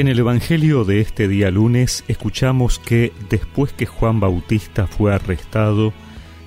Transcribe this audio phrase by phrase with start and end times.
[0.00, 5.92] En el Evangelio de este día lunes escuchamos que después que Juan Bautista fue arrestado,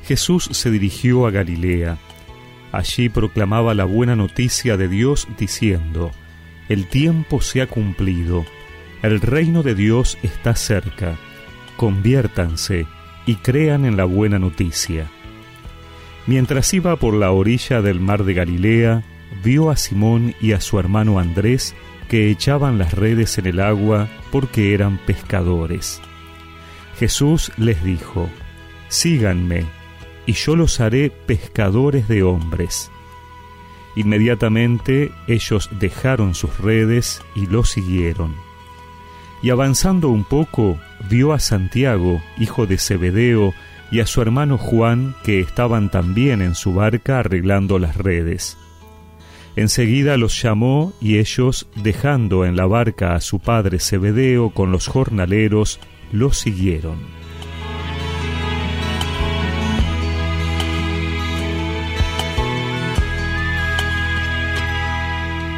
[0.04, 2.00] Jesús se dirigió a Galilea.
[2.72, 6.10] Allí proclamaba la buena noticia de Dios diciendo,
[6.68, 8.44] El tiempo se ha cumplido,
[9.04, 11.16] el reino de Dios está cerca,
[11.78, 12.88] conviértanse
[13.28, 15.06] y crean en la buena noticia.
[16.26, 19.04] Mientras iba por la orilla del mar de Galilea,
[19.44, 21.76] vio a Simón y a su hermano Andrés
[22.14, 26.00] que echaban las redes en el agua porque eran pescadores.
[27.00, 28.30] Jesús les dijo,
[28.88, 29.66] Síganme,
[30.28, 32.92] y yo los haré pescadores de hombres.
[33.96, 38.36] Inmediatamente ellos dejaron sus redes y lo siguieron.
[39.42, 40.78] Y avanzando un poco,
[41.10, 43.56] vio a Santiago, hijo de Zebedeo,
[43.90, 48.56] y a su hermano Juan, que estaban también en su barca arreglando las redes.
[49.56, 54.88] Enseguida los llamó y ellos, dejando en la barca a su padre Zebedeo con los
[54.88, 55.80] jornaleros,
[56.12, 56.98] lo siguieron.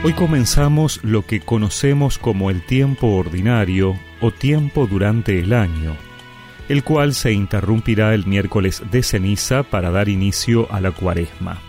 [0.03, 5.95] Hoy comenzamos lo que conocemos como el tiempo ordinario o tiempo durante el año,
[6.69, 11.59] el cual se interrumpirá el miércoles de ceniza para dar inicio a la cuaresma.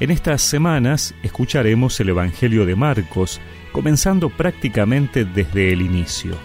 [0.00, 6.36] En estas semanas escucharemos el Evangelio de Marcos, comenzando prácticamente desde el inicio.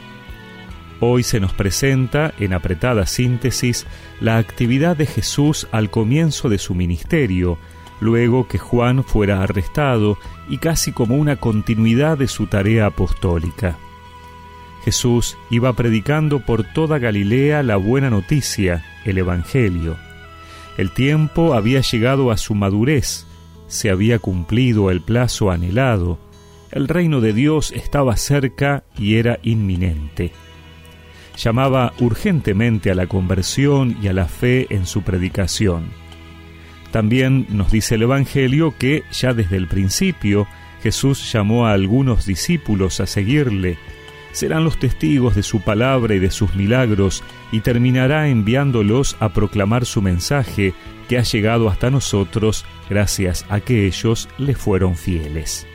[0.99, 3.87] Hoy se nos presenta, en apretada síntesis,
[4.21, 7.57] la actividad de Jesús al comienzo de su ministerio,
[8.01, 13.77] luego que Juan fuera arrestado y casi como una continuidad de su tarea apostólica.
[14.85, 19.97] Jesús iba predicando por toda Galilea la buena noticia, el Evangelio.
[20.77, 23.25] El tiempo había llegado a su madurez,
[23.69, 26.19] se había cumplido el plazo anhelado,
[26.71, 30.31] el reino de Dios estaba cerca y era inminente.
[31.37, 35.85] Llamaba urgentemente a la conversión y a la fe en su predicación.
[36.91, 40.47] También nos dice el Evangelio que ya desde el principio
[40.83, 43.77] Jesús llamó a algunos discípulos a seguirle,
[44.31, 49.85] serán los testigos de su palabra y de sus milagros, y terminará enviándolos a proclamar
[49.85, 50.73] su mensaje
[51.07, 55.65] que ha llegado hasta nosotros gracias a que ellos le fueron fieles.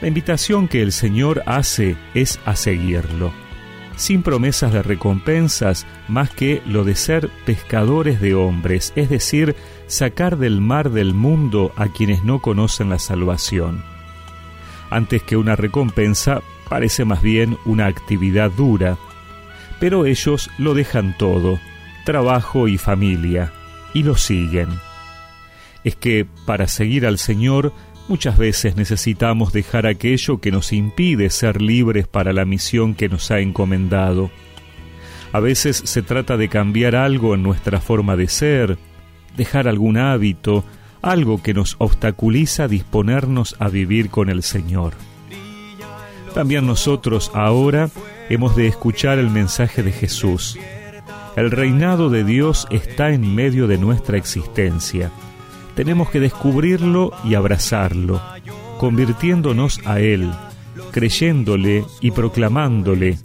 [0.00, 3.32] La invitación que el Señor hace es a seguirlo,
[3.96, 10.36] sin promesas de recompensas más que lo de ser pescadores de hombres, es decir, sacar
[10.36, 13.95] del mar del mundo a quienes no conocen la salvación.
[14.90, 18.96] Antes que una recompensa, parece más bien una actividad dura,
[19.80, 21.58] pero ellos lo dejan todo,
[22.04, 23.52] trabajo y familia,
[23.94, 24.68] y lo siguen.
[25.84, 27.72] Es que para seguir al Señor
[28.08, 33.30] muchas veces necesitamos dejar aquello que nos impide ser libres para la misión que nos
[33.30, 34.30] ha encomendado.
[35.32, 38.78] A veces se trata de cambiar algo en nuestra forma de ser,
[39.36, 40.64] dejar algún hábito,
[41.02, 44.94] algo que nos obstaculiza disponernos a vivir con el Señor.
[46.34, 47.88] También nosotros ahora
[48.28, 50.58] hemos de escuchar el mensaje de Jesús
[51.36, 55.10] el reinado de Dios está en medio de nuestra existencia.
[55.74, 58.22] Tenemos que descubrirlo y abrazarlo,
[58.78, 60.32] convirtiéndonos a Él,
[60.92, 63.18] creyéndole y proclamándole.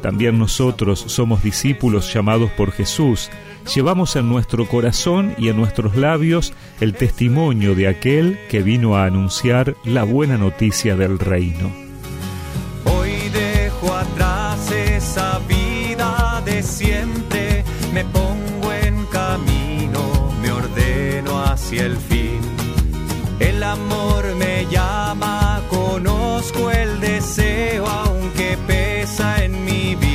[0.00, 3.30] También nosotros somos discípulos llamados por Jesús.
[3.74, 9.04] Llevamos en nuestro corazón y en nuestros labios el testimonio de aquel que vino a
[9.04, 11.70] anunciar la buena noticia del reino.
[12.86, 17.62] Hoy dejo atrás esa vida de siempre
[17.92, 22.40] me pongo en camino, me ordeno hacia el fin.
[23.38, 30.07] El amor me llama, conozco el deseo, aunque pesa en mi vida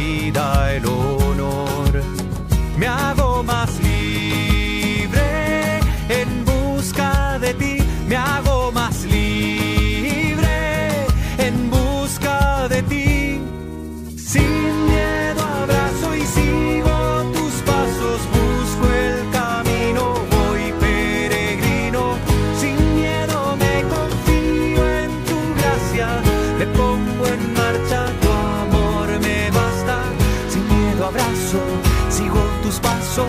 [32.63, 33.27] tus pasos,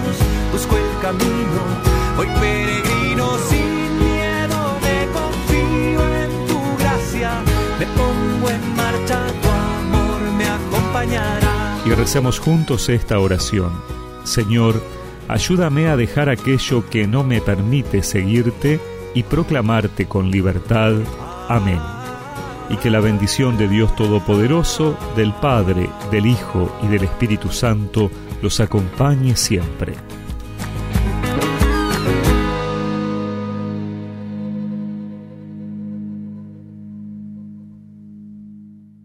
[0.53, 1.61] busco el camino,
[2.41, 3.37] peregrino.
[3.51, 7.43] Sin miedo me confío en tu gracia,
[7.79, 11.91] me pongo en marcha, tu amor me.
[11.91, 13.73] Y recemos juntos esta oración.
[14.23, 14.81] Señor,
[15.29, 18.81] ayúdame a dejar aquello que no me permite seguirte
[19.15, 20.95] y proclamarte con libertad.
[21.49, 21.81] Amén.
[22.71, 28.11] y que la bendición de Dios Todopoderoso, del Padre, del Hijo y del Espíritu Santo
[28.45, 29.95] los acompañe siempre.